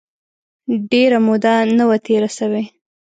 ډېره 0.91 1.17
موده 1.27 1.53
نه 1.77 1.83
وه 1.89 1.97
تېره 2.05 2.29
سوې. 2.37 2.63